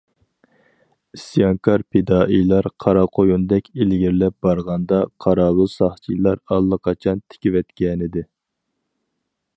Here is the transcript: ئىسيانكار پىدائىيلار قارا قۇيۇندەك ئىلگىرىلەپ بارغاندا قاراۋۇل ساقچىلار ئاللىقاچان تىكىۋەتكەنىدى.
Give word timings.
ئىسيانكار 1.17 1.83
پىدائىيلار 1.97 2.69
قارا 2.85 3.03
قۇيۇندەك 3.19 3.69
ئىلگىرىلەپ 3.75 4.37
بارغاندا 4.47 5.03
قاراۋۇل 5.27 5.71
ساقچىلار 5.75 6.43
ئاللىقاچان 6.57 7.23
تىكىۋەتكەنىدى. 7.27 8.29